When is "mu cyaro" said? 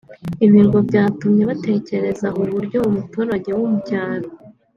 3.71-4.27